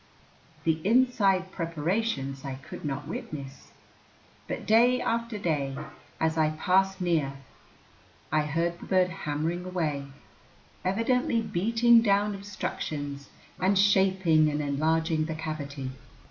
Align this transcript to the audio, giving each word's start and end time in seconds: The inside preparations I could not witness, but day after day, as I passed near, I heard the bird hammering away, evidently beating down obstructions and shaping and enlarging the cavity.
The 0.63 0.81
inside 0.83 1.51
preparations 1.51 2.43
I 2.43 2.55
could 2.55 2.83
not 2.83 3.07
witness, 3.07 3.71
but 4.47 4.65
day 4.65 4.99
after 4.99 5.37
day, 5.37 5.77
as 6.19 6.39
I 6.39 6.57
passed 6.59 7.01
near, 7.01 7.33
I 8.31 8.41
heard 8.47 8.79
the 8.79 8.87
bird 8.87 9.09
hammering 9.11 9.63
away, 9.63 10.07
evidently 10.83 11.39
beating 11.39 12.01
down 12.01 12.33
obstructions 12.33 13.29
and 13.59 13.77
shaping 13.77 14.49
and 14.49 14.59
enlarging 14.59 15.25
the 15.25 15.35
cavity. 15.35 15.91